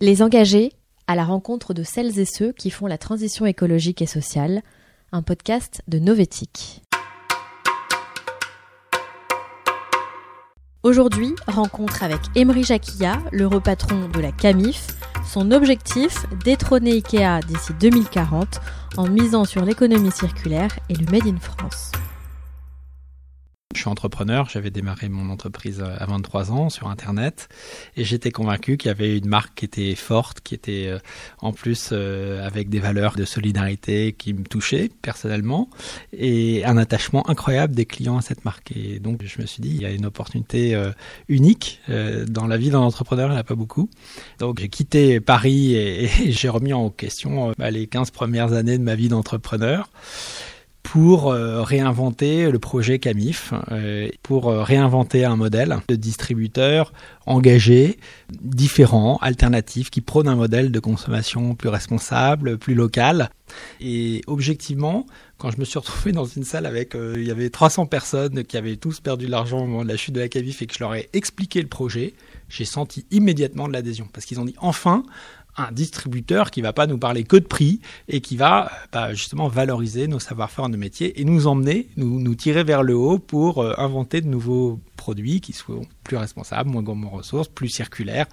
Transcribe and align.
Les 0.00 0.22
engagés 0.22 0.70
à 1.08 1.16
la 1.16 1.24
rencontre 1.24 1.74
de 1.74 1.82
celles 1.82 2.20
et 2.20 2.24
ceux 2.24 2.52
qui 2.52 2.70
font 2.70 2.86
la 2.86 2.98
transition 2.98 3.46
écologique 3.46 4.00
et 4.00 4.06
sociale, 4.06 4.62
un 5.10 5.22
podcast 5.22 5.82
de 5.88 5.98
Novetic. 5.98 6.84
Aujourd'hui, 10.84 11.34
rencontre 11.48 12.04
avec 12.04 12.20
Emery 12.36 12.62
Jacquilla, 12.62 13.18
le 13.32 13.48
repatron 13.48 14.08
de 14.08 14.20
la 14.20 14.30
CAMIF. 14.30 14.86
Son 15.26 15.50
objectif, 15.50 16.26
détrôner 16.44 16.92
IKEA 16.92 17.40
d'ici 17.48 17.72
2040 17.80 18.60
en 18.98 19.08
misant 19.08 19.44
sur 19.44 19.64
l'économie 19.64 20.12
circulaire 20.12 20.78
et 20.88 20.94
le 20.94 21.06
Made 21.10 21.26
in 21.26 21.40
France. 21.40 21.90
Je 23.74 23.80
suis 23.80 23.90
entrepreneur, 23.90 24.48
j'avais 24.48 24.70
démarré 24.70 25.10
mon 25.10 25.28
entreprise 25.28 25.82
à 25.82 26.06
23 26.06 26.52
ans 26.52 26.70
sur 26.70 26.88
Internet 26.88 27.50
et 27.98 28.04
j'étais 28.04 28.30
convaincu 28.30 28.78
qu'il 28.78 28.88
y 28.88 28.90
avait 28.90 29.18
une 29.18 29.28
marque 29.28 29.56
qui 29.56 29.66
était 29.66 29.94
forte, 29.94 30.40
qui 30.40 30.54
était 30.54 30.86
euh, 30.86 30.98
en 31.40 31.52
plus 31.52 31.90
euh, 31.92 32.46
avec 32.46 32.70
des 32.70 32.80
valeurs 32.80 33.14
de 33.14 33.26
solidarité 33.26 34.14
qui 34.14 34.32
me 34.32 34.44
touchaient 34.44 34.90
personnellement 35.02 35.68
et 36.14 36.64
un 36.64 36.78
attachement 36.78 37.28
incroyable 37.28 37.74
des 37.74 37.84
clients 37.84 38.16
à 38.16 38.22
cette 38.22 38.42
marque. 38.46 38.72
Et 38.74 39.00
donc 39.00 39.22
je 39.22 39.38
me 39.38 39.44
suis 39.44 39.60
dit, 39.60 39.68
il 39.68 39.82
y 39.82 39.84
a 39.84 39.90
une 39.90 40.06
opportunité 40.06 40.74
euh, 40.74 40.90
unique 41.28 41.82
dans 42.26 42.46
la 42.46 42.56
vie 42.56 42.70
d'un 42.70 42.78
entrepreneur, 42.78 43.28
il 43.28 43.32
n'y 43.32 43.36
en 43.36 43.40
a 43.40 43.44
pas 43.44 43.54
beaucoup. 43.54 43.90
Donc 44.38 44.60
j'ai 44.60 44.70
quitté 44.70 45.20
Paris 45.20 45.74
et, 45.74 46.08
j'ai 46.32 46.48
remis 46.48 46.72
en 46.72 46.88
question 46.88 47.52
bah, 47.58 47.70
les 47.70 47.86
15 47.86 48.12
premières 48.12 48.54
années 48.54 48.78
de 48.78 48.82
ma 48.82 48.94
vie 48.94 49.10
d'entrepreneur 49.10 49.90
pour 50.90 51.30
euh, 51.30 51.62
réinventer 51.62 52.50
le 52.50 52.58
projet 52.58 52.98
Camif, 52.98 53.52
euh, 53.70 54.08
pour 54.22 54.48
euh, 54.48 54.62
réinventer 54.62 55.26
un 55.26 55.36
modèle 55.36 55.76
de 55.86 55.96
distributeur 55.96 56.94
engagé, 57.26 57.98
différent, 58.40 59.18
alternatif, 59.20 59.90
qui 59.90 60.00
prône 60.00 60.28
un 60.28 60.34
modèle 60.34 60.72
de 60.72 60.80
consommation 60.80 61.54
plus 61.54 61.68
responsable, 61.68 62.56
plus 62.56 62.72
local. 62.72 63.28
Et 63.82 64.22
objectivement, 64.26 65.04
quand 65.36 65.50
je 65.50 65.58
me 65.58 65.66
suis 65.66 65.78
retrouvé 65.78 66.12
dans 66.12 66.24
une 66.24 66.44
salle 66.44 66.64
avec, 66.64 66.94
il 66.94 67.24
y 67.24 67.30
avait 67.30 67.50
300 67.50 67.84
personnes 67.84 68.44
qui 68.44 68.56
avaient 68.56 68.76
tous 68.76 69.00
perdu 69.00 69.26
de 69.26 69.30
l'argent 69.30 69.58
au 69.58 69.66
moment 69.66 69.82
de 69.82 69.88
la 69.88 69.98
chute 69.98 70.14
de 70.14 70.20
la 70.20 70.28
Camif 70.28 70.62
et 70.62 70.66
que 70.66 70.74
je 70.74 70.80
leur 70.80 70.94
ai 70.94 71.10
expliqué 71.12 71.60
le 71.60 71.68
projet, 71.68 72.14
j'ai 72.48 72.64
senti 72.64 73.04
immédiatement 73.10 73.68
de 73.68 73.74
l'adhésion 73.74 74.08
parce 74.10 74.24
qu'ils 74.24 74.40
ont 74.40 74.46
dit 74.46 74.56
enfin 74.58 75.02
un 75.58 75.72
distributeur 75.72 76.50
qui 76.50 76.62
va 76.62 76.72
pas 76.72 76.86
nous 76.86 76.98
parler 76.98 77.24
que 77.24 77.36
de 77.36 77.44
prix 77.44 77.80
et 78.08 78.20
qui 78.20 78.36
va 78.36 78.70
bah, 78.92 79.12
justement 79.12 79.48
valoriser 79.48 80.06
nos 80.06 80.20
savoir-faire, 80.20 80.68
nos 80.68 80.78
métiers 80.78 81.20
et 81.20 81.24
nous 81.24 81.46
emmener, 81.46 81.88
nous, 81.96 82.20
nous 82.20 82.34
tirer 82.34 82.64
vers 82.64 82.82
le 82.82 82.94
haut 82.94 83.18
pour 83.18 83.62
euh, 83.62 83.74
inventer 83.76 84.20
de 84.20 84.28
nouveaux 84.28 84.80
produits 84.96 85.40
qui 85.40 85.52
soient 85.52 85.80
plus 86.04 86.16
responsables, 86.16 86.70
moins 86.70 86.82
gourmands 86.82 87.12
en 87.12 87.16
ressources, 87.16 87.48
plus 87.48 87.68
circulaires. 87.68 88.26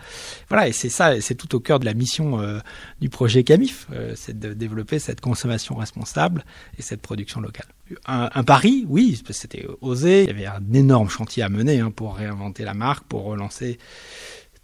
Voilà, 0.49 0.67
et 0.67 0.71
c'est 0.71 0.89
ça, 0.89 1.19
c'est 1.19 1.35
tout 1.35 1.55
au 1.55 1.59
cœur 1.59 1.79
de 1.79 1.85
la 1.85 1.93
mission 1.93 2.39
euh, 2.39 2.59
du 3.01 3.09
projet 3.09 3.43
CAMIF, 3.43 3.87
euh, 3.91 4.13
c'est 4.15 4.37
de 4.37 4.53
développer 4.53 4.99
cette 4.99 5.21
consommation 5.21 5.75
responsable 5.75 6.45
et 6.77 6.81
cette 6.81 7.01
production 7.01 7.41
locale. 7.41 7.67
Un, 8.07 8.29
un 8.33 8.43
pari, 8.43 8.85
oui, 8.87 9.21
c'était 9.29 9.67
osé. 9.81 10.23
Il 10.23 10.27
y 10.27 10.29
avait 10.31 10.47
un 10.47 10.73
énorme 10.73 11.09
chantier 11.09 11.43
à 11.43 11.49
mener 11.49 11.79
hein, 11.79 11.91
pour 11.91 12.15
réinventer 12.15 12.63
la 12.63 12.73
marque, 12.73 13.05
pour 13.05 13.23
relancer 13.23 13.77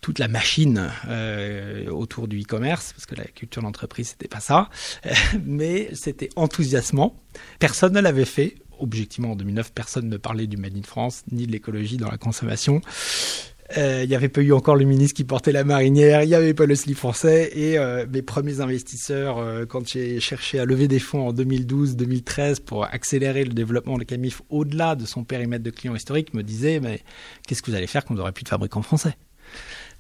toute 0.02 0.18
la 0.18 0.28
machine 0.28 0.90
euh, 1.08 1.88
autour 1.90 2.28
du 2.28 2.42
e-commerce, 2.42 2.94
parce 2.94 3.06
que 3.06 3.16
la 3.16 3.26
culture 3.26 3.62
d'entreprise, 3.62 4.10
c'était 4.10 4.28
pas 4.28 4.40
ça, 4.40 4.70
mais 5.46 5.90
c'était 5.94 6.30
enthousiasmant. 6.36 7.16
Personne 7.60 7.94
ne 7.94 8.02
l'avait 8.02 8.26
fait. 8.26 8.56
Objectivement, 8.80 9.34
en 9.34 9.36
2009, 9.36 9.74
personne 9.74 10.10
ne 10.10 10.18
parlait 10.18 10.48
du 10.48 10.58
Made 10.58 10.76
in 10.76 10.82
France, 10.82 11.24
ni 11.32 11.46
de 11.46 11.52
l'écologie 11.52 11.98
dans 11.98 12.10
la 12.10 12.18
consommation. 12.18 12.82
Euh, 13.78 14.02
il 14.04 14.10
n'y 14.10 14.16
avait 14.16 14.28
pas 14.28 14.42
eu 14.42 14.52
encore 14.52 14.76
le 14.76 14.86
ministre 14.86 15.16
qui 15.16 15.24
portait 15.24 15.52
la 15.52 15.64
marinière, 15.64 16.24
il 16.24 16.28
n'y 16.28 16.36
avait 16.36 16.56
pas 16.56 16.66
le 16.66 16.74
slip 16.74 16.98
français. 16.98 17.52
Et 17.54 17.78
euh, 17.78 18.08
mes 18.12 18.24
premiers 18.24 18.60
investisseurs, 18.60 19.38
quand 19.68 19.88
j'ai 19.88 20.20
cherché 20.20 20.60
à 20.60 20.66
lever 20.66 20.88
des 20.88 20.98
fonds 20.98 21.28
en 21.28 21.32
2012-2013 21.34 22.62
pour 22.62 22.86
accélérer 22.86 23.46
le 23.46 23.54
développement 23.54 24.00
de 24.00 24.04
Camif 24.04 24.42
au-delà 24.50 24.96
de 24.96 25.06
son 25.06 25.24
périmètre 25.24 25.64
de 25.64 25.70
clients 25.70 25.96
historiques, 25.96 26.34
me 26.34 26.42
disaient 26.42 26.80
Mais 26.80 27.02
qu'est-ce 27.48 27.62
que 27.62 27.70
vous 27.70 27.78
allez 27.78 27.88
faire 27.88 28.04
quand 28.04 28.16
vous 28.16 28.20
n'aurez 28.20 28.32
plus 28.32 28.44
de 28.44 28.50
fabricants 28.50 28.82
français? 28.82 29.16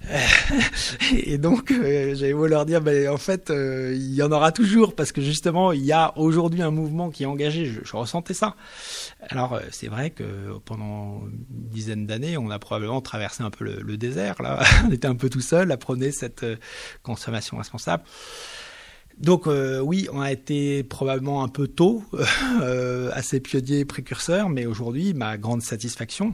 et 1.12 1.38
donc, 1.38 1.72
euh, 1.72 2.16
j'avais 2.16 2.34
beau 2.34 2.48
leur 2.48 2.66
dire, 2.66 2.82
ben, 2.82 3.10
en 3.10 3.18
fait, 3.18 3.50
euh, 3.50 3.94
il 3.96 4.14
y 4.14 4.24
en 4.24 4.32
aura 4.32 4.52
toujours 4.52 4.96
parce 4.96 5.12
que 5.12 5.22
justement, 5.22 5.72
il 5.72 5.86
y 5.86 5.92
a 5.92 6.18
aujourd'hui 6.18 6.62
un 6.62 6.72
mouvement 6.72 7.10
qui 7.10 7.24
est 7.24 7.28
engagé. 7.28 7.66
Je, 7.66 7.96
ressentais 7.96 8.34
ça. 8.34 8.56
Alors, 9.30 9.54
euh, 9.54 9.62
c'est 9.72 9.88
vrai 9.88 10.10
que 10.10 10.58
pendant 10.66 11.22
une 11.28 11.70
dizaine 11.70 12.06
d'années, 12.08 12.38
on 12.38 12.50
a 12.50 12.60
probablement 12.60 13.02
traversé 13.02 13.44
un 13.44 13.52
peu 13.52 13.66
le, 13.66 13.98
désert. 13.98 14.42
Là, 14.42 14.64
on 14.88 14.92
était 14.92 15.08
un 15.08 15.16
peu 15.16 15.30
tout 15.30 15.42
seul 15.42 15.72
à 15.72 15.78
prôner 15.78 16.12
cette 16.12 16.46
consommation 17.04 17.58
responsable. 17.58 18.04
Donc 19.18 19.46
oui, 19.46 20.08
on 20.12 20.20
a 20.22 20.32
été 20.32 20.84
probablement 20.84 21.44
un 21.44 21.48
peu 21.48 21.68
tôt, 21.68 22.04
assez 23.14 23.40
pionnier, 23.40 23.86
précurseur, 23.86 24.50
mais 24.50 24.66
aujourd'hui, 24.66 25.14
ma 25.14 25.38
grande 25.38 25.62
satisfaction, 25.62 26.34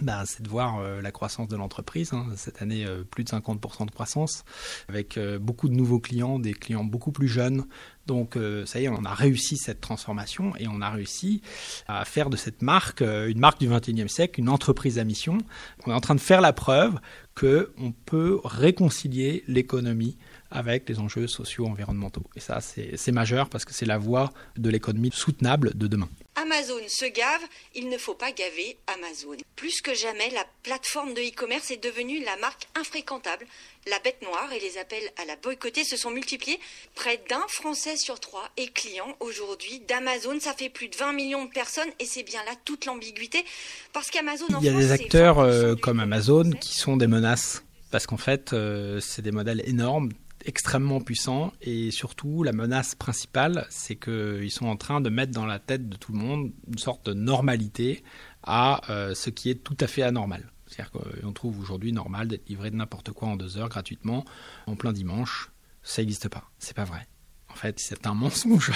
bah, 0.00 0.22
c'est 0.24 0.42
de 0.42 0.48
voir 0.48 0.78
euh, 0.78 1.02
la 1.02 1.12
croissance 1.12 1.48
de 1.48 1.56
l'entreprise. 1.56 2.12
Hein. 2.12 2.26
Cette 2.36 2.62
année, 2.62 2.86
euh, 2.86 3.04
plus 3.04 3.24
de 3.24 3.28
50% 3.28 3.86
de 3.86 3.90
croissance, 3.90 4.44
avec 4.88 5.18
euh, 5.18 5.38
beaucoup 5.38 5.68
de 5.68 5.74
nouveaux 5.74 6.00
clients, 6.00 6.38
des 6.38 6.54
clients 6.54 6.84
beaucoup 6.84 7.12
plus 7.12 7.28
jeunes. 7.28 7.66
Donc, 8.06 8.36
ça 8.66 8.80
y 8.80 8.86
est, 8.86 8.88
on 8.88 9.04
a 9.04 9.14
réussi 9.14 9.56
cette 9.56 9.80
transformation 9.80 10.56
et 10.56 10.66
on 10.66 10.80
a 10.80 10.90
réussi 10.90 11.40
à 11.86 12.04
faire 12.04 12.30
de 12.30 12.36
cette 12.36 12.60
marque 12.60 13.00
une 13.00 13.38
marque 13.38 13.60
du 13.60 13.68
21e 13.68 14.08
siècle, 14.08 14.40
une 14.40 14.48
entreprise 14.48 14.98
à 14.98 15.04
mission. 15.04 15.38
On 15.86 15.92
est 15.92 15.94
en 15.94 16.00
train 16.00 16.16
de 16.16 16.20
faire 16.20 16.40
la 16.40 16.52
preuve 16.52 16.98
qu'on 17.36 17.92
peut 18.04 18.40
réconcilier 18.42 19.44
l'économie 19.46 20.16
avec 20.50 20.88
les 20.88 20.98
enjeux 20.98 21.28
sociaux 21.28 21.68
environnementaux. 21.68 22.24
Et 22.34 22.40
ça, 22.40 22.58
c'est 22.60 23.12
majeur 23.12 23.48
parce 23.48 23.64
que 23.64 23.72
c'est 23.72 23.86
la 23.86 23.98
voie 23.98 24.32
de 24.56 24.68
l'économie 24.68 25.10
soutenable 25.12 25.70
de 25.76 25.86
demain. 25.86 26.08
Amazon 26.34 26.80
se 26.88 27.04
gave, 27.04 27.42
il 27.74 27.88
ne 27.88 27.98
faut 27.98 28.14
pas 28.14 28.32
gaver 28.32 28.78
Amazon. 28.86 29.36
Plus 29.54 29.80
que 29.82 29.94
jamais, 29.94 30.30
la 30.30 30.44
plateforme 30.62 31.14
de 31.14 31.20
e-commerce 31.20 31.70
est 31.70 31.82
devenue 31.82 32.24
la 32.24 32.36
marque 32.36 32.66
infréquentable. 32.74 33.46
La 33.86 33.98
bête 33.98 34.22
noire 34.22 34.50
et 34.52 34.60
les 34.60 34.78
appels 34.78 35.10
à 35.20 35.24
la 35.26 35.36
boycotter 35.36 35.84
se 35.84 35.96
sont 35.96 36.10
multipliés. 36.10 36.58
Près 36.94 37.20
d'un 37.28 37.44
Français 37.48 37.96
sur 37.96 38.18
trois 38.18 38.48
est 38.56 38.72
client 38.72 39.16
aujourd'hui 39.20 39.80
d'Amazon. 39.86 40.40
Ça 40.40 40.54
fait 40.54 40.70
plus 40.70 40.88
de 40.88 40.96
20 40.96 41.12
millions 41.12 41.44
de 41.44 41.50
personnes 41.50 41.90
et 41.98 42.06
c'est 42.06 42.22
bien 42.22 42.42
là 42.44 42.52
toute 42.64 42.86
l'ambiguïté. 42.86 43.44
Parce 43.92 44.10
qu'Amazon 44.10 44.46
Il 44.60 44.66
y 44.66 44.68
a 44.68 44.72
des 44.72 44.92
acteurs 44.92 45.38
euh, 45.38 45.74
comme 45.74 46.00
Amazon 46.00 46.50
qui 46.60 46.74
sont 46.74 46.96
des 46.96 47.08
menaces. 47.08 47.62
Parce 47.90 48.06
qu'en 48.06 48.16
fait, 48.16 48.54
euh, 48.54 49.00
c'est 49.00 49.20
des 49.20 49.32
modèles 49.32 49.62
énormes, 49.66 50.12
extrêmement 50.44 51.00
puissant 51.00 51.52
et 51.60 51.90
surtout 51.90 52.42
la 52.42 52.52
menace 52.52 52.94
principale, 52.94 53.66
c'est 53.70 53.96
qu'ils 53.96 54.50
sont 54.50 54.66
en 54.66 54.76
train 54.76 55.00
de 55.00 55.10
mettre 55.10 55.32
dans 55.32 55.46
la 55.46 55.58
tête 55.58 55.88
de 55.88 55.96
tout 55.96 56.12
le 56.12 56.18
monde 56.18 56.52
une 56.68 56.78
sorte 56.78 57.06
de 57.06 57.14
normalité 57.14 58.02
à 58.42 58.80
euh, 58.90 59.14
ce 59.14 59.30
qui 59.30 59.50
est 59.50 59.62
tout 59.62 59.76
à 59.80 59.86
fait 59.86 60.02
anormal. 60.02 60.50
C'est-à-dire 60.66 60.92
qu'on 60.92 61.32
trouve 61.32 61.60
aujourd'hui 61.60 61.92
normal 61.92 62.28
d'être 62.28 62.48
livré 62.48 62.70
de 62.70 62.76
n'importe 62.76 63.12
quoi 63.12 63.28
en 63.28 63.36
deux 63.36 63.58
heures 63.58 63.68
gratuitement 63.68 64.24
en 64.66 64.74
plein 64.74 64.92
dimanche. 64.92 65.50
Ça 65.82 66.02
n'existe 66.02 66.28
pas. 66.28 66.50
C'est 66.58 66.74
pas 66.76 66.84
vrai. 66.84 67.06
En 67.50 67.54
fait, 67.54 67.78
c'est 67.78 68.06
un 68.06 68.14
mensonge. 68.14 68.72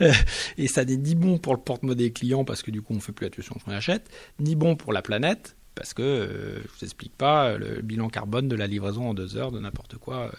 et 0.56 0.66
ça 0.66 0.84
n'est 0.84 0.96
ni 0.96 1.14
bon 1.14 1.38
pour 1.38 1.54
le 1.54 1.60
porte-monnaie 1.60 1.96
des 1.96 2.12
clients 2.12 2.44
parce 2.44 2.62
que 2.62 2.70
du 2.70 2.80
coup 2.80 2.94
on 2.94 3.00
fait 3.00 3.12
plus 3.12 3.26
attention 3.26 3.54
à 3.56 3.58
ce 3.58 3.64
qu'on 3.64 3.72
achète, 3.72 4.08
ni 4.38 4.56
bon 4.56 4.76
pour 4.76 4.92
la 4.92 5.02
planète 5.02 5.56
parce 5.74 5.94
que 5.94 6.02
euh, 6.02 6.62
je 6.62 6.68
vous 6.68 6.84
explique 6.84 7.16
pas 7.16 7.56
le 7.56 7.80
bilan 7.82 8.08
carbone 8.08 8.48
de 8.48 8.56
la 8.56 8.66
livraison 8.66 9.10
en 9.10 9.14
deux 9.14 9.36
heures 9.36 9.52
de 9.52 9.60
n'importe 9.60 9.96
quoi. 9.96 10.16
Euh. 10.16 10.30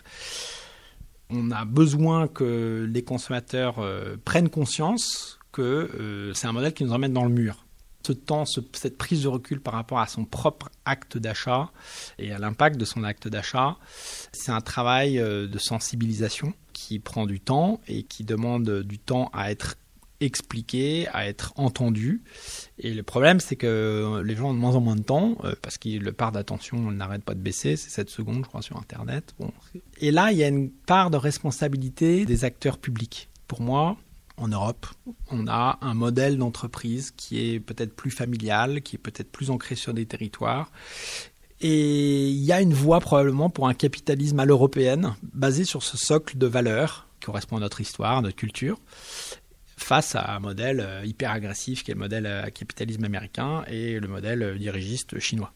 On 1.29 1.51
a 1.51 1.63
besoin 1.65 2.27
que 2.27 2.87
les 2.91 3.03
consommateurs 3.03 3.79
euh, 3.79 4.17
prennent 4.23 4.49
conscience 4.49 5.39
que 5.51 6.31
c'est 6.33 6.47
un 6.47 6.53
modèle 6.53 6.73
qui 6.73 6.85
nous 6.85 6.93
emmène 6.93 7.11
dans 7.11 7.25
le 7.25 7.29
mur. 7.29 7.65
Ce 8.05 8.13
temps, 8.13 8.45
cette 8.45 8.97
prise 8.97 9.23
de 9.23 9.27
recul 9.27 9.59
par 9.59 9.73
rapport 9.73 9.99
à 9.99 10.07
son 10.07 10.23
propre 10.23 10.69
acte 10.85 11.17
d'achat 11.17 11.71
et 12.17 12.31
à 12.31 12.39
l'impact 12.39 12.77
de 12.77 12.85
son 12.85 13.03
acte 13.03 13.27
d'achat, 13.27 13.77
c'est 14.31 14.51
un 14.51 14.61
travail 14.61 15.17
de 15.17 15.57
sensibilisation 15.57 16.53
qui 16.72 16.99
prend 16.99 17.25
du 17.25 17.41
temps 17.41 17.81
et 17.87 18.03
qui 18.03 18.23
demande 18.23 18.81
du 18.84 18.97
temps 18.97 19.29
à 19.34 19.51
être 19.51 19.75
expliquer, 20.22 21.08
à 21.09 21.28
être 21.28 21.52
entendu. 21.58 22.22
Et 22.79 22.94
le 22.94 23.03
problème, 23.03 23.40
c'est 23.40 23.56
que 23.56 24.22
les 24.23 24.35
gens 24.35 24.52
ont 24.52 24.53
de 24.53 24.59
moins 24.59 24.76
en 24.76 24.82
moins 24.82 24.96
de 24.96 25.02
temps, 25.02 25.38
euh, 25.44 25.53
parce 25.62 25.78
que 25.78 25.90
le 25.90 26.14
part 26.14 26.32
d'attention 26.32 26.91
n'arrête 26.91 27.23
pas 27.23 27.34
de 27.34 27.40
baisser, 27.40 27.76
c'est 27.76 27.90
7 27.90 28.09
secondes, 28.09 28.44
je 28.44 28.47
crois, 28.47 28.62
sur 28.62 28.78
Internet. 28.78 29.35
Et 30.00 30.12
là, 30.12 30.32
il 30.32 30.38
y 30.38 30.44
a 30.44 30.47
une 30.47 30.70
part 30.70 31.09
de 31.09 31.18
responsabilité 31.18 32.26
des 32.26 32.46
acteurs 32.46 32.78
publics. 32.78 33.29
Pour 33.47 33.62
moi, 33.62 33.97
en 34.38 34.47
Europe, 34.47 34.88
on 35.29 35.47
a 35.47 35.78
un 35.82 35.94
modèle 35.94 36.38
d'entreprise 36.38 37.12
qui 37.12 37.53
est 37.53 37.59
peut-être 37.59 37.96
plus 37.96 38.12
familial, 38.12 38.82
qui 38.82 38.96
est 38.96 39.00
peut-être 39.00 39.32
plus 39.32 39.50
ancré 39.50 39.76
sur 39.76 39.94
des 39.94 40.06
territoires. 40.06 40.72
Et 41.59 42.29
il 42.29 42.44
y 42.44 42.52
a 42.52 42.59
une 42.59 42.73
voie 42.73 43.00
probablement 43.00 43.50
pour 43.50 43.68
un 43.68 43.76
capitalisme 43.76 44.40
à 44.40 44.46
l'européenne, 44.46 45.16
basé 45.34 45.64
sur 45.64 45.84
ce 45.84 45.96
socle 45.96 46.38
de 46.38 46.47
valeurs 46.47 47.08
qui 47.20 47.28
correspond 47.28 47.58
à 47.58 47.59
notre 47.59 47.82
histoire, 47.82 48.18
à 48.18 48.22
notre 48.22 48.35
culture, 48.35 48.79
face 49.83 50.16
à 50.16 50.35
un 50.35 50.39
modèle 50.39 50.79
euh, 50.79 51.05
hyper 51.05 51.31
agressif 51.31 51.83
qui 51.83 51.91
est 51.91 51.93
le 51.93 51.99
modèle 51.99 52.25
euh, 52.25 52.49
capitalisme 52.49 53.03
américain 53.03 53.63
et 53.67 53.99
le 53.99 54.07
modèle 54.07 54.43
euh, 54.43 54.57
dirigiste 54.57 55.19
chinois. 55.19 55.53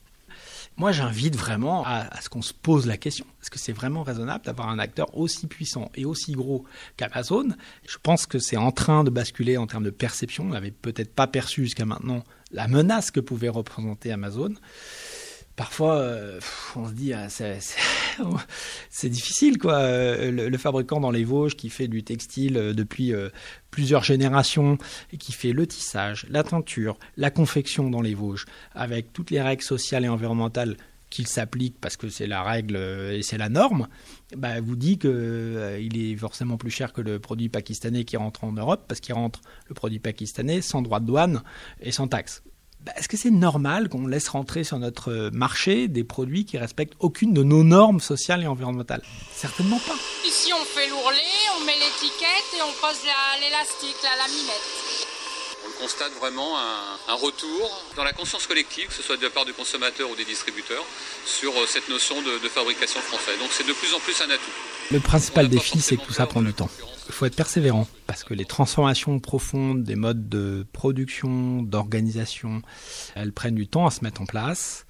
Moi, 0.78 0.92
j'invite 0.92 1.38
vraiment 1.38 1.86
à, 1.86 2.10
ce 2.22 2.28
qu'on 2.28 2.42
se 2.42 2.54
pose 2.54 2.86
la 2.86 2.98
question. 2.98 3.26
Est-ce 3.42 3.50
que 3.50 3.60
c'est 3.60 3.72
vraiment 3.72 4.04
raisonnable 4.04 4.44
d'avoir 4.44 4.68
un 4.68 4.78
acteur 4.78 5.18
aussi 5.18 5.48
puissant 5.48 5.90
et 5.96 6.04
aussi 6.04 6.34
gros 6.34 6.66
qu'Amazon? 6.98 7.48
Je 7.88 7.98
pense 8.04 8.26
que 8.26 8.40
c'est 8.40 8.58
en 8.58 8.74
train 8.74 9.06
de 9.06 9.10
basculer 9.10 9.56
en 9.56 9.68
termes 9.68 9.86
de 9.86 9.90
perception. 9.90 10.44
On 10.44 10.50
n'avait 10.50 10.72
peut-être 10.72 11.14
pas 11.14 11.28
perçu 11.28 11.64
jusqu'à 11.64 11.86
maintenant 11.86 12.26
la 12.52 12.68
menace 12.68 13.10
que 13.10 13.22
pouvait 13.22 13.48
représenter 13.48 14.12
Amazon 14.12 14.54
parfois 15.56 15.96
euh, 15.96 16.40
on 16.76 16.88
se 16.88 16.94
dit 16.94 17.14
ah, 17.14 17.28
c'est 17.30 19.10
difficile 19.10 19.58
quoi 19.58 19.76
euh, 19.76 20.50
le, 20.50 20.58
fabricant 20.58 21.00
dans 21.00 21.12
les 21.12 21.24
Vosges 21.24 21.56
qui 21.56 21.70
fait 21.70 21.88
du 21.88 22.04
textile 22.04 22.58
euh, 22.58 22.74
depuis 22.74 23.14
plusieurs 23.72 24.04
générations 24.04 24.78
et 25.12 25.18
qui 25.18 25.32
fait 25.32 25.52
le 25.52 25.68
tissage, 25.68 26.26
la 26.30 26.44
teinture, 26.44 26.98
la 27.18 27.32
confection 27.32 27.90
dans 27.90 28.02
les 28.02 28.14
Vosges 28.14 28.46
avec 28.74 29.14
toutes 29.14 29.32
les 29.32 29.42
règles 29.42 29.64
sociales 29.64 30.06
et 30.06 30.10
environnementales 30.10 30.78
qu'il 31.10 31.28
s'applique 31.28 31.76
parce 31.80 31.96
que 31.96 32.10
c'est 32.10 32.28
la 32.28 32.44
règle 32.44 32.76
et 32.76 33.22
c'est 33.22 33.38
la 33.38 33.48
norme, 33.48 33.88
bah, 34.36 34.60
vous 34.60 34.76
dit 34.76 34.98
qu'il 34.98 35.78
il 35.80 35.98
est 35.98 36.16
forcément 36.18 36.58
plus 36.58 36.72
cher 36.72 36.92
que 36.92 37.02
le 37.02 37.20
produit 37.20 37.48
pakistanais 37.48 38.04
qui 38.04 38.18
rentre 38.18 38.44
en 38.44 38.52
Europe 38.52 38.86
parce 38.88 39.00
qu'il 39.00 39.14
rentre 39.14 39.42
le 39.68 39.76
produit 39.76 40.00
pakistanais 40.00 40.62
sans 40.62 40.82
droit 40.82 41.00
de 41.00 41.06
douane 41.06 41.44
et 41.80 41.92
sans 41.92 42.08
taxe. 42.08 42.44
Bah, 42.86 42.92
est-ce 42.98 43.08
que 43.08 43.18
c'est 43.18 43.32
normal 43.32 43.90
qu'on 43.90 44.06
laisse 44.06 44.28
rentrer 44.28 44.64
sur 44.64 44.78
notre 44.78 45.32
marché 45.34 45.88
des 45.88 46.04
produits 46.04 46.46
qui 46.46 46.60
respectent 46.60 46.94
aucune 47.00 47.34
de 47.34 47.42
nos 47.42 47.64
normes 47.64 48.00
sociales 48.00 48.44
et 48.44 48.48
environnementales? 48.48 49.02
Certainement 49.34 49.80
pas. 49.80 49.96
Ici, 50.24 50.54
on 50.54 50.64
fait 50.64 50.88
l'ourlet, 50.88 51.34
on 51.58 51.66
met 51.66 51.74
l'étiquette 51.74 52.46
et 52.56 52.62
on 52.62 52.72
pose 52.80 53.02
l'élastique, 53.42 53.96
la 54.04 54.16
laminette. 54.22 54.62
On 55.68 55.82
constate 55.82 56.12
vraiment 56.20 56.60
un, 56.60 57.16
retour 57.16 57.84
dans 57.96 58.04
la 58.04 58.14
conscience 58.14 58.46
collective, 58.46 58.88
que 58.88 58.94
ce 58.94 59.02
soit 59.02 59.18
de 59.18 59.24
la 59.24 59.32
part 59.32 59.46
du 59.46 59.54
consommateur 59.54 60.08
ou 60.12 60.16
des 60.16 60.26
distributeurs, 60.26 60.84
sur 61.26 61.52
euh, 61.54 61.66
cette 61.66 61.90
notion 61.90 62.22
de, 62.22 62.38
de 62.38 62.50
fabrication 62.50 63.00
française. 63.02 63.40
Donc 63.40 63.50
c'est 63.52 63.66
de 63.66 63.74
plus 63.74 63.96
en 63.96 64.00
plus 64.00 64.22
un 64.22 64.30
atout. 64.30 64.52
Le 64.92 65.00
principal 65.00 65.50
défi, 65.50 65.82
c'est 65.82 65.98
que 65.98 66.04
tout 66.04 66.14
ça 66.14 66.28
prend 66.28 66.44
du 66.44 66.54
temps. 66.54 66.70
Il 67.08 67.14
faut 67.14 67.26
être 67.26 67.36
persévérant 67.36 67.88
parce 68.08 68.24
que 68.24 68.34
les 68.34 68.46
transformations 68.46 69.20
profondes 69.20 69.84
des 69.84 69.96
modes 69.96 70.28
de 70.28 70.66
production, 70.74 71.62
d'organisation, 71.62 72.62
elles 73.16 73.32
prennent 73.32 73.56
du 73.56 73.68
temps 73.68 73.86
à 73.86 73.92
se 73.92 74.04
mettre 74.04 74.22
en 74.22 74.26
place. 74.26 74.86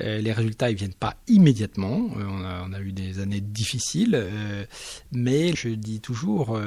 Euh, 0.00 0.18
les 0.18 0.32
résultats, 0.32 0.70
ils 0.70 0.76
viennent 0.76 0.94
pas 0.94 1.16
immédiatement. 1.26 2.08
Euh, 2.18 2.62
on, 2.64 2.72
a, 2.72 2.80
eu 2.80 2.92
des 2.92 3.18
années 3.18 3.40
difficiles, 3.40 4.14
euh, 4.14 4.64
mais 5.12 5.54
je 5.56 5.68
dis 5.70 6.00
toujours 6.00 6.58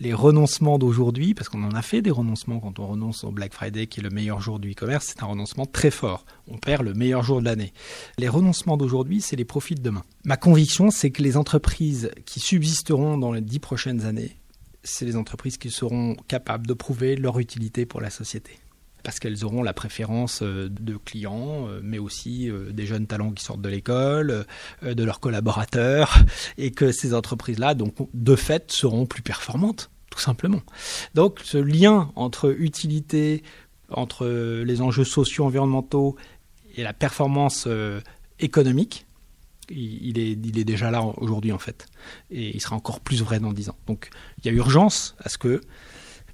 les 0.00 0.14
renoncements 0.14 0.78
d'aujourd'hui, 0.78 1.34
parce 1.34 1.48
qu'on 1.48 1.64
en 1.64 1.74
a 1.74 1.82
fait 1.82 2.02
des 2.02 2.10
renoncements 2.10 2.60
quand 2.60 2.78
on 2.78 2.86
renonce 2.86 3.24
au 3.24 3.30
Black 3.30 3.54
Friday, 3.54 3.86
qui 3.86 4.00
est 4.00 4.02
le 4.02 4.10
meilleur 4.10 4.40
jour 4.40 4.58
du 4.58 4.72
e-commerce, 4.72 5.06
c'est 5.08 5.22
un 5.22 5.26
renoncement 5.26 5.66
très 5.66 5.90
fort. 5.90 6.24
On 6.48 6.58
perd 6.58 6.84
le 6.84 6.94
meilleur 6.94 7.22
jour 7.22 7.40
de 7.40 7.44
l'année. 7.44 7.72
Les 8.18 8.28
renoncements 8.28 8.76
d'aujourd'hui, 8.76 9.20
c'est 9.20 9.36
les 9.36 9.44
profits 9.44 9.74
de 9.74 9.82
demain. 9.82 10.04
Ma 10.24 10.36
conviction, 10.36 10.90
c'est 10.90 11.10
que 11.10 11.22
les 11.22 11.36
entreprises 11.36 12.10
qui 12.24 12.40
subsisteront 12.40 13.18
dans 13.18 13.32
les 13.32 13.40
dix 13.40 13.58
prochaines 13.58 14.04
années 14.04 14.36
c'est 14.84 15.06
les 15.06 15.16
entreprises 15.16 15.56
qui 15.56 15.70
seront 15.70 16.14
capables 16.28 16.66
de 16.66 16.74
prouver 16.74 17.16
leur 17.16 17.38
utilité 17.38 17.86
pour 17.86 18.00
la 18.00 18.10
société. 18.10 18.58
Parce 19.02 19.18
qu'elles 19.18 19.44
auront 19.44 19.62
la 19.62 19.74
préférence 19.74 20.42
euh, 20.42 20.68
de 20.70 20.96
clients, 20.96 21.68
euh, 21.68 21.80
mais 21.82 21.98
aussi 21.98 22.50
euh, 22.50 22.72
des 22.72 22.86
jeunes 22.86 23.06
talents 23.06 23.32
qui 23.32 23.44
sortent 23.44 23.60
de 23.60 23.68
l'école, 23.68 24.46
de 24.82 25.04
leurs 25.04 25.20
collaborateurs, 25.20 26.16
et 26.58 26.70
que 26.70 26.92
ces 26.92 27.12
entreprises-là, 27.12 27.74
donc, 27.74 27.94
de 28.14 28.36
fait, 28.36 28.70
seront 28.70 29.06
plus 29.06 29.22
performantes, 29.22 29.90
tout 30.10 30.20
simplement. 30.20 30.62
Donc, 31.14 31.40
ce 31.42 31.58
lien 31.58 32.12
entre 32.14 32.54
utilité, 32.58 33.42
entre 33.90 34.26
les 34.26 34.80
enjeux 34.80 35.04
sociaux, 35.04 35.44
environnementaux 35.44 36.16
et 36.76 36.82
la 36.82 36.92
performance 36.92 37.68
économique, 38.40 39.06
il 39.70 40.18
est, 40.18 40.64
déjà 40.64 40.90
là 40.90 41.02
aujourd'hui 41.18 41.52
en 41.52 41.58
fait. 41.58 41.86
Et 42.30 42.54
il 42.54 42.60
sera 42.60 42.76
encore 42.76 43.00
plus 43.00 43.22
vrai 43.22 43.40
dans 43.40 43.52
dix 43.52 43.68
ans. 43.68 43.76
Donc 43.86 44.10
il 44.38 44.46
y 44.46 44.48
a 44.48 44.52
urgence 44.52 45.16
à 45.18 45.28
ce 45.28 45.38
que 45.38 45.60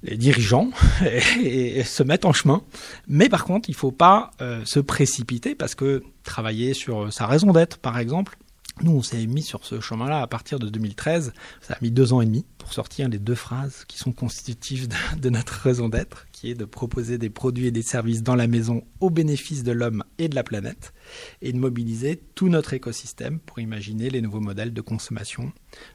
les 0.03 0.17
dirigeants 0.17 0.71
se 1.01 2.03
mettent 2.03 2.25
en 2.25 2.33
chemin. 2.33 2.63
Mais 3.07 3.29
par 3.29 3.45
contre, 3.45 3.69
il 3.69 3.73
ne 3.73 3.77
faut 3.77 3.91
pas 3.91 4.31
euh, 4.41 4.63
se 4.65 4.79
précipiter 4.79 5.55
parce 5.55 5.75
que 5.75 6.03
travailler 6.23 6.73
sur 6.73 7.11
sa 7.13 7.27
raison 7.27 7.51
d'être, 7.51 7.77
par 7.77 7.97
exemple, 7.99 8.37
nous, 8.83 8.91
on 8.91 9.01
s'est 9.01 9.25
mis 9.25 9.43
sur 9.43 9.65
ce 9.65 9.79
chemin-là 9.79 10.21
à 10.21 10.27
partir 10.27 10.59
de 10.59 10.69
2013. 10.69 11.33
Ça 11.61 11.73
a 11.73 11.77
mis 11.81 11.91
deux 11.91 12.13
ans 12.13 12.21
et 12.21 12.25
demi 12.25 12.45
pour 12.57 12.73
sortir 12.73 13.09
les 13.09 13.19
deux 13.19 13.35
phrases 13.35 13.85
qui 13.87 13.97
sont 13.97 14.11
constitutives 14.11 14.87
de, 15.19 15.29
notre 15.29 15.53
raison 15.53 15.89
d'être, 15.89 16.27
qui 16.31 16.51
est 16.51 16.55
de 16.55 16.65
proposer 16.65 17.17
des 17.17 17.29
produits 17.29 17.67
et 17.67 17.71
des 17.71 17.81
services 17.81 18.23
dans 18.23 18.35
la 18.35 18.47
maison 18.47 18.83
au 18.99 19.09
bénéfice 19.09 19.63
de 19.63 19.71
l'homme 19.71 20.03
et 20.17 20.29
de 20.29 20.35
la 20.35 20.43
planète, 20.43 20.93
et 21.41 21.53
de 21.53 21.57
mobiliser 21.57 22.21
tout 22.35 22.49
notre 22.49 22.73
écosystème 22.73 23.39
pour 23.39 23.59
imaginer 23.59 24.09
les 24.09 24.21
nouveaux 24.21 24.39
modèles 24.39 24.73
de 24.73 24.81
consommation, 24.81 25.51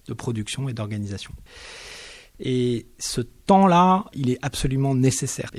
de 0.06 0.14
production 0.14 0.68
et 0.68 0.72
d'organisation. 0.72 1.32
Et 2.38 2.86
ce 2.98 3.22
temps-là, 3.46 4.04
il 4.14 4.30
est 4.30 4.38
absolument 4.42 4.94
nécessaire. 4.94 5.50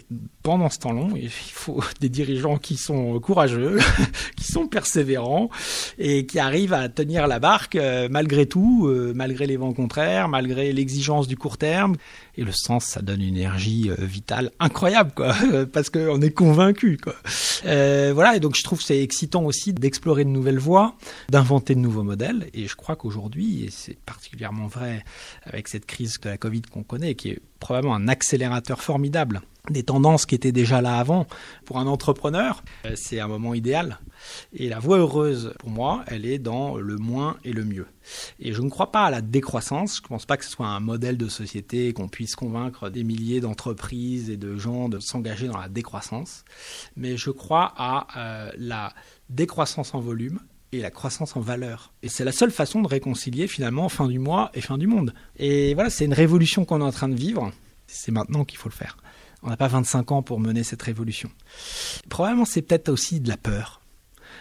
Pendant 0.43 0.69
ce 0.69 0.79
temps 0.79 0.91
long, 0.91 1.09
il 1.15 1.29
faut 1.29 1.81
des 2.01 2.09
dirigeants 2.09 2.57
qui 2.57 2.77
sont 2.77 3.19
courageux, 3.19 3.79
qui 4.35 4.51
sont 4.51 4.67
persévérants 4.67 5.49
et 5.97 6.25
qui 6.25 6.39
arrivent 6.39 6.73
à 6.73 6.89
tenir 6.89 7.27
la 7.27 7.39
barque 7.39 7.75
euh, 7.75 8.07
malgré 8.11 8.45
tout, 8.45 8.87
euh, 8.87 9.13
malgré 9.15 9.47
les 9.47 9.57
vents 9.57 9.73
contraires, 9.73 10.27
malgré 10.27 10.71
l'exigence 10.73 11.27
du 11.27 11.37
court 11.37 11.57
terme. 11.57 11.95
Et 12.35 12.43
le 12.43 12.51
sens, 12.51 12.85
ça 12.85 13.01
donne 13.01 13.21
une 13.21 13.35
énergie 13.37 13.89
euh, 13.89 13.95
vitale 13.97 14.51
incroyable, 14.59 15.11
quoi, 15.15 15.33
parce 15.73 15.89
qu'on 15.89 16.21
est 16.21 16.31
convaincu, 16.31 16.97
quoi. 17.01 17.15
voilà, 17.63 18.35
et 18.35 18.39
donc 18.39 18.55
je 18.55 18.63
trouve 18.63 18.81
c'est 18.81 19.01
excitant 19.01 19.43
aussi 19.43 19.73
d'explorer 19.73 20.23
de 20.23 20.29
nouvelles 20.29 20.59
voies, 20.59 20.95
d'inventer 21.29 21.73
de 21.73 21.79
nouveaux 21.79 22.03
modèles. 22.03 22.49
Et 22.53 22.67
je 22.67 22.75
crois 22.75 22.95
qu'aujourd'hui, 22.95 23.63
et 23.63 23.69
c'est 23.71 23.97
particulièrement 24.05 24.67
vrai 24.67 25.03
avec 25.43 25.67
cette 25.67 25.85
crise 25.85 26.19
de 26.21 26.29
la 26.29 26.37
Covid 26.37 26.61
qu'on 26.63 26.83
connaît, 26.83 27.15
qui 27.15 27.29
est 27.29 27.41
probablement 27.59 27.95
un 27.95 28.07
accélérateur 28.07 28.81
formidable 28.81 29.41
des 29.69 29.83
tendances 29.83 30.25
qui 30.25 30.35
étaient 30.35 30.51
déjà 30.51 30.81
là 30.81 30.97
avant. 30.97 31.27
Pour 31.65 31.77
un 31.77 31.87
entrepreneur, 31.87 32.63
euh, 32.85 32.93
c'est 32.95 33.19
un 33.19 33.27
moment 33.27 33.53
idéal. 33.53 33.99
Et 34.53 34.69
la 34.69 34.79
voie 34.79 34.97
heureuse, 34.97 35.53
pour 35.59 35.69
moi, 35.69 36.03
elle 36.07 36.25
est 36.25 36.39
dans 36.39 36.77
le 36.77 36.95
moins 36.95 37.37
et 37.43 37.53
le 37.53 37.63
mieux. 37.63 37.87
Et 38.39 38.53
je 38.53 38.61
ne 38.61 38.69
crois 38.69 38.91
pas 38.91 39.05
à 39.05 39.11
la 39.11 39.21
décroissance. 39.21 39.97
Je 39.97 40.03
ne 40.03 40.07
pense 40.07 40.25
pas 40.25 40.37
que 40.37 40.45
ce 40.45 40.51
soit 40.51 40.67
un 40.67 40.79
modèle 40.79 41.17
de 41.17 41.27
société 41.27 41.93
qu'on 41.93 42.07
puisse 42.07 42.35
convaincre 42.35 42.89
des 42.89 43.03
milliers 43.03 43.41
d'entreprises 43.41 44.29
et 44.29 44.37
de 44.37 44.57
gens 44.57 44.89
de 44.89 44.99
s'engager 44.99 45.47
dans 45.47 45.57
la 45.57 45.69
décroissance. 45.69 46.43
Mais 46.95 47.17
je 47.17 47.29
crois 47.29 47.73
à 47.77 48.07
euh, 48.17 48.51
la 48.57 48.93
décroissance 49.29 49.93
en 49.93 49.99
volume 49.99 50.39
et 50.71 50.79
la 50.79 50.91
croissance 50.91 51.35
en 51.35 51.39
valeur. 51.39 51.93
Et 52.03 52.09
c'est 52.09 52.25
la 52.25 52.31
seule 52.31 52.51
façon 52.51 52.81
de 52.81 52.87
réconcilier 52.87 53.47
finalement 53.47 53.89
fin 53.89 54.07
du 54.07 54.19
mois 54.19 54.51
et 54.53 54.61
fin 54.61 54.77
du 54.77 54.87
monde. 54.87 55.13
Et 55.37 55.73
voilà, 55.73 55.89
c'est 55.89 56.05
une 56.05 56.13
révolution 56.13 56.65
qu'on 56.65 56.81
est 56.81 56.83
en 56.83 56.91
train 56.91 57.09
de 57.09 57.15
vivre. 57.15 57.51
C'est 57.87 58.11
maintenant 58.11 58.43
qu'il 58.43 58.57
faut 58.57 58.69
le 58.69 58.73
faire. 58.73 58.97
On 59.43 59.49
n'a 59.49 59.57
pas 59.57 59.67
25 59.67 60.11
ans 60.11 60.23
pour 60.23 60.39
mener 60.39 60.63
cette 60.63 60.81
révolution. 60.81 61.29
Probablement 62.09 62.45
c'est 62.45 62.61
peut-être 62.61 62.89
aussi 62.89 63.19
de 63.19 63.29
la 63.29 63.37
peur. 63.37 63.81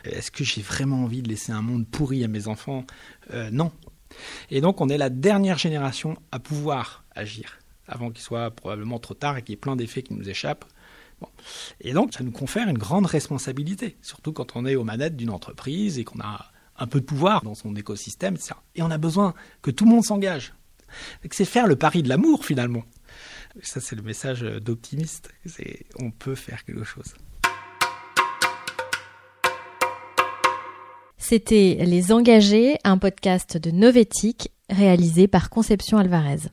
Est-ce 0.04 0.30
que 0.30 0.44
j'ai 0.44 0.62
vraiment 0.62 1.02
envie 1.04 1.22
de 1.22 1.28
laisser 1.28 1.52
un 1.52 1.62
monde 1.62 1.86
pourri 1.86 2.24
à 2.24 2.28
mes 2.28 2.48
enfants? 2.48 2.84
Euh, 3.32 3.50
Non. 3.50 3.72
Et 4.50 4.60
donc 4.60 4.80
on 4.80 4.88
est 4.88 4.98
la 4.98 5.10
dernière 5.10 5.58
génération 5.58 6.16
à 6.32 6.38
pouvoir 6.38 7.04
agir 7.14 7.58
avant 7.88 8.10
qu'il 8.10 8.22
soit 8.22 8.50
probablement 8.50 8.98
trop 8.98 9.14
tard 9.14 9.36
et 9.36 9.42
qu'il 9.42 9.52
y 9.52 9.54
ait 9.54 9.60
plein 9.60 9.76
d'effets 9.76 10.02
qui 10.02 10.14
nous 10.14 10.28
échappent 10.28 10.64
et 11.80 11.92
donc, 11.92 12.12
ça 12.14 12.24
nous 12.24 12.30
confère 12.30 12.68
une 12.68 12.78
grande 12.78 13.06
responsabilité, 13.06 13.96
surtout 14.02 14.32
quand 14.32 14.56
on 14.56 14.66
est 14.66 14.76
aux 14.76 14.84
manettes 14.84 15.16
d'une 15.16 15.30
entreprise 15.30 15.98
et 15.98 16.04
qu'on 16.04 16.20
a 16.20 16.50
un 16.78 16.86
peu 16.86 17.00
de 17.00 17.04
pouvoir 17.04 17.42
dans 17.42 17.54
son 17.54 17.74
écosystème, 17.74 18.34
etc. 18.34 18.54
Et 18.74 18.82
on 18.82 18.90
a 18.90 18.98
besoin 18.98 19.34
que 19.62 19.70
tout 19.70 19.84
le 19.84 19.90
monde 19.90 20.04
s'engage. 20.04 20.54
C'est 21.30 21.44
faire 21.44 21.66
le 21.66 21.76
pari 21.76 22.02
de 22.02 22.08
l'amour, 22.08 22.44
finalement. 22.44 22.84
Ça, 23.62 23.80
c'est 23.80 23.96
le 23.96 24.02
message 24.02 24.42
d'optimiste. 24.42 25.30
On 25.98 26.10
peut 26.10 26.34
faire 26.34 26.64
quelque 26.64 26.84
chose. 26.84 27.14
C'était 31.16 31.78
Les 31.80 32.12
Engagés, 32.12 32.78
un 32.84 32.98
podcast 32.98 33.56
de 33.56 33.70
Novetic 33.70 34.52
réalisé 34.70 35.26
par 35.26 35.50
Conception 35.50 35.98
Alvarez. 35.98 36.50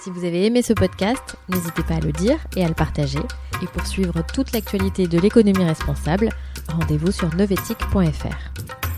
Si 0.00 0.08
vous 0.08 0.24
avez 0.24 0.46
aimé 0.46 0.62
ce 0.62 0.72
podcast, 0.72 1.36
n'hésitez 1.50 1.82
pas 1.82 1.96
à 1.96 2.00
le 2.00 2.10
dire 2.10 2.38
et 2.56 2.64
à 2.64 2.68
le 2.68 2.72
partager. 2.72 3.18
Et 3.62 3.66
pour 3.66 3.86
suivre 3.86 4.24
toute 4.32 4.50
l'actualité 4.52 5.06
de 5.06 5.18
l'économie 5.18 5.62
responsable, 5.62 6.30
rendez-vous 6.68 7.12
sur 7.12 7.34
novetic.fr. 7.36 8.89